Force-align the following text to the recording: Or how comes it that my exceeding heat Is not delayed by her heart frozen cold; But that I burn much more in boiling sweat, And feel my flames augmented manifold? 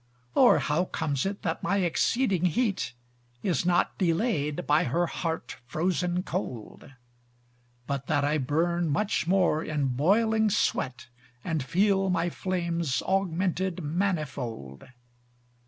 Or 0.33 0.57
how 0.57 0.85
comes 0.85 1.27
it 1.27 1.43
that 1.43 1.61
my 1.61 1.77
exceeding 1.77 2.45
heat 2.45 2.93
Is 3.43 3.67
not 3.67 3.99
delayed 3.99 4.65
by 4.65 4.85
her 4.85 5.05
heart 5.05 5.57
frozen 5.67 6.23
cold; 6.23 6.91
But 7.85 8.07
that 8.07 8.25
I 8.25 8.39
burn 8.39 8.89
much 8.89 9.27
more 9.27 9.63
in 9.63 9.89
boiling 9.89 10.49
sweat, 10.49 11.05
And 11.43 11.61
feel 11.61 12.09
my 12.09 12.31
flames 12.31 13.03
augmented 13.03 13.83
manifold? 13.83 14.85